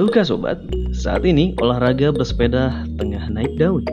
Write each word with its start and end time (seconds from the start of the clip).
Duka 0.00 0.24
sobat, 0.24 0.56
saat 0.96 1.28
ini 1.28 1.52
olahraga 1.60 2.08
bersepeda 2.08 2.88
tengah 2.96 3.20
naik 3.28 3.52
daun. 3.60 3.84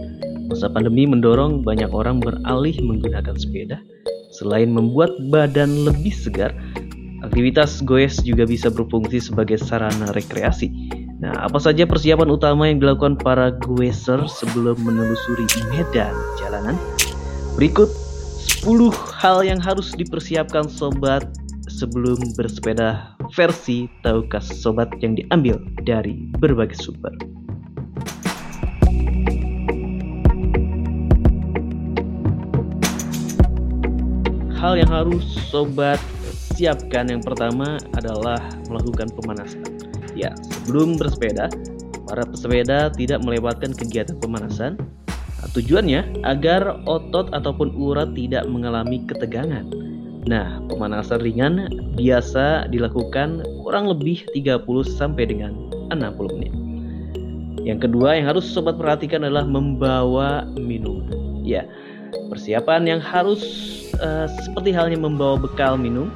Masa 0.47 0.71
pandemi 0.71 1.03
mendorong 1.03 1.67
banyak 1.67 1.91
orang 1.91 2.23
beralih 2.23 2.79
menggunakan 2.79 3.35
sepeda. 3.35 3.83
Selain 4.31 4.71
membuat 4.71 5.11
badan 5.27 5.67
lebih 5.83 6.15
segar, 6.15 6.55
aktivitas 7.27 7.83
goes 7.83 8.23
juga 8.23 8.47
bisa 8.47 8.71
berfungsi 8.71 9.19
sebagai 9.19 9.59
sarana 9.59 10.15
rekreasi. 10.15 10.71
Nah, 11.19 11.43
apa 11.43 11.59
saja 11.59 11.83
persiapan 11.83 12.31
utama 12.31 12.71
yang 12.71 12.79
dilakukan 12.79 13.19
para 13.19 13.51
goeser 13.67 14.23
sebelum 14.31 14.79
menelusuri 14.79 15.43
medan 15.75 16.15
jalanan? 16.39 16.79
Berikut 17.59 17.91
10 18.63 18.95
hal 19.11 19.43
yang 19.43 19.59
harus 19.59 19.91
dipersiapkan 19.91 20.71
sobat 20.71 21.27
sebelum 21.67 22.15
bersepeda 22.39 23.16
versi 23.33 23.89
tahukah 24.03 24.43
sobat 24.43 24.91
yang 25.03 25.17
diambil 25.17 25.59
dari 25.83 26.29
berbagai 26.39 26.77
sumber. 26.79 27.11
Hal 34.57 34.73
yang 34.75 34.89
harus 34.89 35.23
sobat 35.53 36.01
siapkan 36.57 37.07
yang 37.07 37.21
pertama 37.21 37.77
adalah 37.93 38.41
melakukan 38.67 39.07
pemanasan. 39.13 39.63
Ya, 40.17 40.33
sebelum 40.49 40.97
bersepeda, 40.97 41.47
para 42.09 42.25
pesepeda 42.25 42.89
tidak 42.95 43.21
melewatkan 43.21 43.71
kegiatan 43.77 44.17
pemanasan. 44.17 44.81
Nah, 45.13 45.49
tujuannya 45.53 46.25
agar 46.25 46.81
otot 46.89 47.29
ataupun 47.29 47.69
urat 47.77 48.09
tidak 48.17 48.49
mengalami 48.49 49.05
ketegangan 49.05 49.69
Nah, 50.27 50.59
pemanasan 50.67 51.23
ringan 51.23 51.71
biasa 51.97 52.69
dilakukan 52.69 53.41
kurang 53.65 53.89
lebih 53.89 54.23
30 54.31 54.63
sampai 54.85 55.25
dengan 55.27 55.57
60 55.89 56.37
menit. 56.37 56.53
Yang 57.67 57.89
kedua 57.89 58.15
yang 58.15 58.31
harus 58.31 58.47
sobat 58.47 58.79
perhatikan 58.79 59.27
adalah 59.27 59.43
membawa 59.43 60.47
minum. 60.55 61.03
Ya, 61.43 61.67
persiapan 62.31 62.87
yang 62.87 63.01
harus 63.03 63.43
uh, 63.99 64.29
seperti 64.45 64.71
halnya 64.71 64.95
membawa 64.95 65.35
bekal 65.35 65.75
minum. 65.75 66.07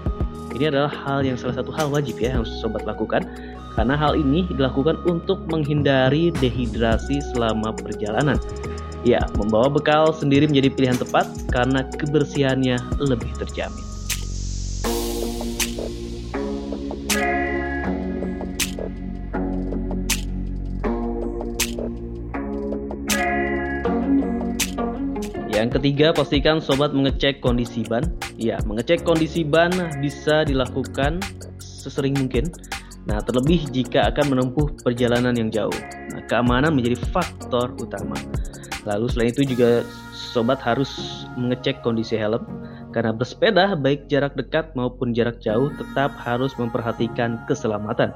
Ini 0.56 0.72
adalah 0.72 0.92
hal 0.92 1.28
yang 1.28 1.36
salah 1.36 1.60
satu 1.60 1.73
hal 1.76 1.92
wajib 1.92 2.22
ya 2.23 2.32
yang 2.32 2.45
harus 2.45 2.54
sobat 2.64 2.88
lakukan 2.88 3.28
karena 3.76 3.95
hal 3.95 4.20
ini 4.20 4.48
dilakukan 4.52 5.00
untuk 5.08 5.44
menghindari 5.48 6.32
dehidrasi 6.40 7.20
selama 7.36 7.76
perjalanan. 7.76 8.40
Ya, 9.02 9.26
membawa 9.36 9.68
bekal 9.68 10.14
sendiri 10.14 10.45
menjadi 10.45 10.70
pilihan 10.72 11.00
tepat 11.00 11.26
karena 11.50 11.84
kebersihannya 11.98 12.78
lebih 13.02 13.32
terjamin. 13.42 13.91
Yang 25.62 25.78
ketiga, 25.78 26.09
pastikan 26.09 26.58
sobat 26.58 26.90
mengecek 26.90 27.38
kondisi 27.38 27.86
ban. 27.86 28.02
Ya, 28.34 28.58
mengecek 28.66 29.06
kondisi 29.06 29.45
ban 29.45 29.70
bisa 30.02 30.42
dilakukan 30.42 31.22
sesering 31.62 32.17
mungkin. 32.17 32.50
Nah, 33.06 33.22
terlebih 33.22 33.70
jika 33.70 34.09
akan 34.09 34.34
menempuh 34.34 34.73
perjalanan 34.82 35.38
yang 35.38 35.54
jauh. 35.54 35.78
Nah, 36.17 36.26
keamanan 36.26 36.73
menjadi 36.73 36.98
faktor 37.14 37.78
utama. 37.78 38.17
Lalu 38.89 39.06
selain 39.14 39.30
itu 39.30 39.45
juga 39.45 39.86
sobat 40.34 40.58
harus 40.66 40.89
mengecek 41.38 41.86
kondisi 41.86 42.17
helm 42.17 42.42
karena 42.89 43.14
bersepeda 43.14 43.78
baik 43.78 44.09
jarak 44.09 44.34
dekat 44.34 44.73
maupun 44.73 45.14
jarak 45.14 45.38
jauh 45.45 45.70
tetap 45.78 46.09
harus 46.17 46.58
memperhatikan 46.58 47.38
keselamatan. 47.45 48.10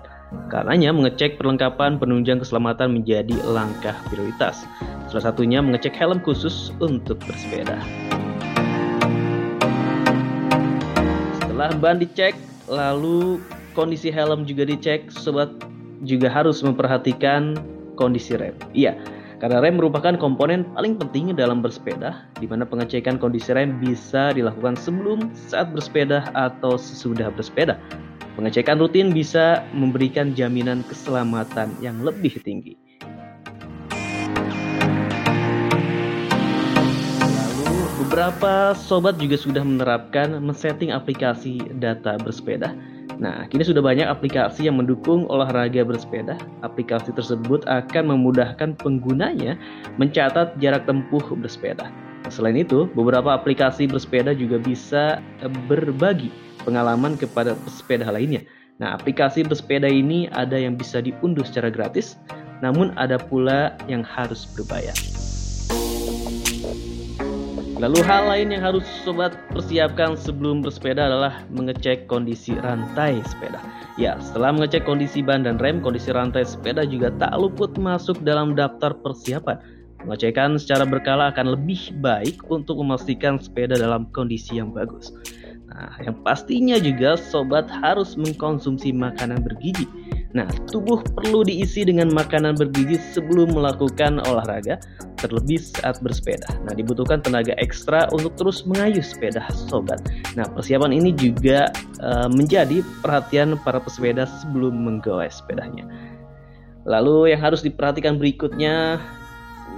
Karenanya 0.50 0.89
mengecek 0.97 1.38
perlengkapan 1.38 2.01
penunjang 2.01 2.41
keselamatan 2.41 2.97
menjadi 2.97 3.38
langkah 3.45 3.94
prioritas. 4.09 4.66
Salah 5.09 5.31
satunya 5.31 5.61
mengecek 5.61 5.95
helm 5.95 6.19
khusus 6.21 6.73
untuk 6.81 7.21
bersepeda. 7.23 7.79
Setelah 11.39 11.71
ban 11.79 12.01
dicek, 12.01 12.35
lalu 12.67 13.39
kondisi 13.77 14.11
helm 14.11 14.44
juga 14.44 14.67
dicek, 14.67 15.07
sobat 15.13 15.47
juga 16.03 16.27
harus 16.27 16.59
memperhatikan 16.59 17.55
kondisi 17.95 18.35
rem. 18.35 18.57
Iya, 18.75 18.99
karena 19.39 19.63
rem 19.63 19.79
merupakan 19.79 20.15
komponen 20.19 20.67
paling 20.75 20.99
penting 20.99 21.31
dalam 21.35 21.63
bersepeda, 21.63 22.27
di 22.39 22.47
mana 22.47 22.67
pengecekan 22.67 23.15
kondisi 23.15 23.55
rem 23.55 23.79
bisa 23.79 24.35
dilakukan 24.35 24.75
sebelum, 24.75 25.31
saat 25.35 25.71
bersepeda, 25.71 26.27
atau 26.35 26.75
sesudah 26.75 27.31
bersepeda. 27.31 27.79
Pengecekan 28.35 28.83
rutin 28.83 29.15
bisa 29.15 29.63
memberikan 29.71 30.35
jaminan 30.35 30.83
keselamatan 30.91 31.71
yang 31.79 31.95
lebih 32.03 32.35
tinggi. 32.44 32.75
Beberapa 37.95 38.75
sobat 38.75 39.16
juga 39.23 39.39
sudah 39.39 39.63
menerapkan 39.63 40.35
men-setting 40.44 40.91
aplikasi 40.91 41.63
data 41.79 42.19
bersepeda. 42.19 42.75
Nah, 43.16 43.47
kini 43.47 43.63
sudah 43.63 43.79
banyak 43.79 44.03
aplikasi 44.03 44.67
yang 44.67 44.75
mendukung 44.75 45.23
olahraga 45.31 45.88
bersepeda. 45.88 46.35
Aplikasi 46.59 47.16
tersebut 47.16 47.63
akan 47.72 48.11
memudahkan 48.11 48.75
penggunanya 48.75 49.56
mencatat 49.95 50.59
jarak 50.59 50.83
tempuh 50.83 51.23
bersepeda. 51.39 51.88
Selain 52.28 52.59
itu, 52.59 52.91
beberapa 52.91 53.31
aplikasi 53.31 53.88
bersepeda 53.88 54.35
juga 54.35 54.59
bisa 54.59 55.23
berbagi 55.72 56.35
pengalaman 56.67 57.16
kepada 57.16 57.56
pesepeda 57.63 58.12
lainnya. 58.12 58.44
Nah, 58.75 58.91
aplikasi 59.00 59.47
bersepeda 59.47 59.88
ini 59.88 60.27
ada 60.35 60.59
yang 60.59 60.75
bisa 60.75 61.00
diunduh 61.00 61.47
secara 61.47 61.72
gratis, 61.72 62.19
namun 62.59 62.91
ada 63.00 63.16
pula 63.16 63.72
yang 63.88 64.03
harus 64.03 64.44
berbayar. 64.51 65.25
Lalu 67.75 68.00
hal 68.08 68.31
lain 68.31 68.56
yang 68.56 68.63
harus 68.63 68.88
sobat 69.03 69.36
persiapkan 69.52 70.16
sebelum 70.16 70.63
bersepeda 70.63 71.12
adalah 71.12 71.44
mengecek 71.52 72.08
kondisi 72.08 72.56
rantai 72.56 73.19
sepeda. 73.28 73.59
Ya, 74.00 74.16
setelah 74.24 74.56
mengecek 74.56 74.88
kondisi 74.88 75.19
ban 75.19 75.44
dan 75.44 75.59
rem, 75.59 75.84
kondisi 75.84 76.16
rantai 76.16 76.47
sepeda 76.47 76.88
juga 76.88 77.12
tak 77.19 77.36
luput 77.36 77.75
masuk 77.75 78.24
dalam 78.24 78.56
daftar 78.56 78.96
persiapan. 78.96 79.59
Pengecekan 80.00 80.56
secara 80.56 80.88
berkala 80.88 81.36
akan 81.36 81.59
lebih 81.59 81.91
baik 82.00 82.47
untuk 82.47 82.80
memastikan 82.80 83.44
sepeda 83.44 83.75
dalam 83.75 84.07
kondisi 84.16 84.56
yang 84.56 84.72
bagus. 84.72 85.12
Nah, 85.68 86.00
yang 86.00 86.16
pastinya 86.24 86.80
juga 86.80 87.19
sobat 87.19 87.68
harus 87.68 88.16
mengkonsumsi 88.16 88.96
makanan 88.96 89.44
bergizi. 89.44 89.84
Nah, 90.35 90.51
tubuh 90.68 91.00
perlu 91.16 91.47
diisi 91.47 91.88
dengan 91.88 92.12
makanan 92.12 92.59
bergizi 92.59 93.00
sebelum 93.16 93.56
melakukan 93.56 94.19
olahraga 94.28 94.84
terlebih 95.16 95.63
saat 95.63 96.03
bersepeda. 96.03 96.51
Nah, 96.68 96.75
dibutuhkan 96.75 97.23
tenaga 97.23 97.56
ekstra 97.56 98.12
untuk 98.12 98.35
terus 98.35 98.68
mengayuh 98.68 99.00
sepeda 99.00 99.40
sobat. 99.56 100.03
Nah, 100.35 100.44
persiapan 100.51 100.91
ini 100.91 101.16
juga 101.16 101.72
uh, 102.03 102.28
menjadi 102.28 102.84
perhatian 103.00 103.56
para 103.63 103.79
pesepeda 103.79 104.28
sebelum 104.44 104.75
menggoes 104.75 105.40
sepedanya. 105.40 105.88
Lalu 106.84 107.31
yang 107.31 107.40
harus 107.40 107.63
diperhatikan 107.63 108.19
berikutnya 108.19 109.00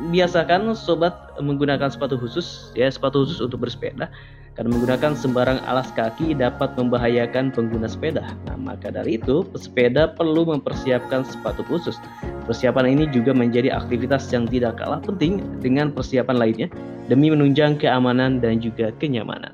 biasakan 0.10 0.74
sobat 0.74 1.16
menggunakan 1.42 1.90
sepatu 1.90 2.18
khusus 2.18 2.74
ya 2.78 2.86
sepatu 2.90 3.26
khusus 3.26 3.42
untuk 3.42 3.66
bersepeda 3.66 4.12
karena 4.58 4.74
menggunakan 4.74 5.14
sembarang 5.14 5.62
alas 5.70 5.94
kaki 5.94 6.34
dapat 6.34 6.74
membahayakan 6.74 7.54
pengguna 7.54 7.86
sepeda. 7.86 8.26
Nah, 8.50 8.58
maka 8.58 8.90
dari 8.90 9.22
itu, 9.22 9.46
pesepeda 9.54 10.18
perlu 10.18 10.50
mempersiapkan 10.50 11.22
sepatu 11.30 11.62
khusus. 11.70 12.02
Persiapan 12.50 12.98
ini 12.98 13.06
juga 13.14 13.38
menjadi 13.38 13.70
aktivitas 13.70 14.26
yang 14.34 14.50
tidak 14.50 14.82
kalah 14.82 14.98
penting 14.98 15.46
dengan 15.62 15.94
persiapan 15.94 16.42
lainnya 16.42 16.68
demi 17.06 17.30
menunjang 17.30 17.78
keamanan 17.78 18.42
dan 18.42 18.58
juga 18.58 18.90
kenyamanan. 18.98 19.54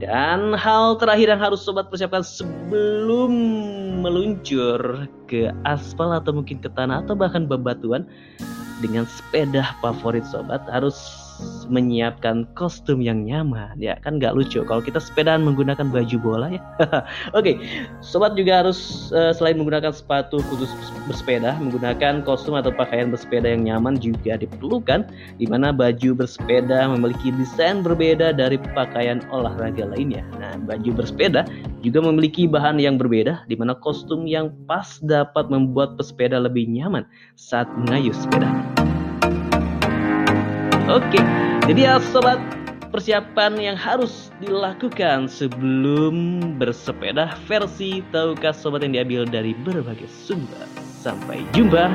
Dan 0.00 0.56
hal 0.56 0.96
terakhir 0.96 1.36
yang 1.36 1.42
harus 1.44 1.60
sobat 1.60 1.92
persiapkan 1.92 2.24
sebelum 2.24 3.30
meluncur 4.00 5.04
ke 5.28 5.52
aspal 5.68 6.16
atau 6.16 6.32
mungkin 6.32 6.64
ke 6.64 6.72
tanah 6.72 7.04
atau 7.04 7.12
bahkan 7.12 7.44
bebatuan 7.44 8.08
dengan 8.82 9.06
sepeda 9.06 9.64
favorit 9.78 10.26
sobat 10.28 10.60
harus 10.68 11.23
menyiapkan 11.66 12.46
kostum 12.54 13.02
yang 13.02 13.26
nyaman 13.26 13.74
ya 13.80 13.98
kan 14.04 14.22
nggak 14.22 14.36
lucu 14.36 14.62
kalau 14.64 14.78
kita 14.84 15.00
sepedaan 15.02 15.42
menggunakan 15.42 15.90
baju 15.90 16.16
bola 16.22 16.46
ya 16.54 16.62
oke 17.36 17.42
okay. 17.42 17.54
sobat 18.04 18.38
juga 18.38 18.62
harus 18.64 19.10
uh, 19.10 19.34
selain 19.34 19.58
menggunakan 19.58 19.90
sepatu 19.90 20.38
khusus 20.46 20.70
bersepeda 21.10 21.56
menggunakan 21.58 22.22
kostum 22.22 22.54
atau 22.54 22.70
pakaian 22.70 23.10
bersepeda 23.10 23.50
yang 23.50 23.66
nyaman 23.66 23.98
juga 23.98 24.38
diperlukan 24.38 25.08
di 25.40 25.46
mana 25.50 25.74
baju 25.74 26.14
bersepeda 26.14 26.86
memiliki 26.92 27.34
desain 27.34 27.82
berbeda 27.82 28.36
dari 28.36 28.60
pakaian 28.76 29.24
olahraga 29.34 29.88
lainnya 29.88 30.22
nah 30.38 30.54
baju 30.60 31.02
bersepeda 31.02 31.44
juga 31.84 32.00
memiliki 32.00 32.48
bahan 32.48 32.80
yang 32.80 32.96
berbeda 32.96 33.44
di 33.44 33.54
mana 33.60 33.76
kostum 33.76 34.24
yang 34.24 34.48
pas 34.64 34.96
dapat 35.04 35.52
membuat 35.52 36.00
pesepeda 36.00 36.40
lebih 36.40 36.64
nyaman 36.64 37.04
saat 37.36 37.68
mengayuh 37.76 38.16
sepeda. 38.16 38.48
Oke, 40.84 41.16
jadi 41.64 41.80
ya 41.88 41.94
sobat 42.12 42.36
persiapan 42.92 43.56
yang 43.56 43.72
harus 43.72 44.28
dilakukan 44.36 45.32
sebelum 45.32 46.14
bersepeda 46.60 47.40
versi 47.48 48.04
tahukah 48.12 48.52
sobat 48.52 48.84
yang 48.84 48.92
diambil 48.92 49.24
dari 49.24 49.56
berbagai 49.64 50.12
sumber. 50.12 50.68
Sampai 51.00 51.40
jumpa. 51.56 51.88